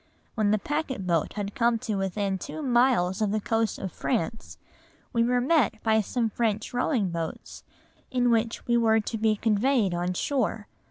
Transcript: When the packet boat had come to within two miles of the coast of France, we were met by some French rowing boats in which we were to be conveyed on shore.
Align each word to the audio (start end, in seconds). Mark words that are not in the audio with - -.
When 0.33 0.49
the 0.49 0.57
packet 0.57 1.05
boat 1.05 1.33
had 1.33 1.53
come 1.53 1.77
to 1.77 1.93
within 1.93 2.39
two 2.39 2.63
miles 2.63 3.21
of 3.21 3.29
the 3.29 3.39
coast 3.39 3.77
of 3.77 3.91
France, 3.91 4.57
we 5.13 5.23
were 5.23 5.39
met 5.39 5.75
by 5.83 6.01
some 6.01 6.27
French 6.31 6.73
rowing 6.73 7.11
boats 7.11 7.63
in 8.09 8.31
which 8.31 8.65
we 8.65 8.77
were 8.77 8.99
to 8.99 9.17
be 9.19 9.35
conveyed 9.35 9.93
on 9.93 10.15
shore. 10.15 10.65